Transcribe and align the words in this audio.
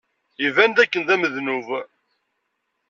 Iban 0.45 0.71
dakken 0.75 1.01
d 1.07 1.09
amednub. 1.13 1.67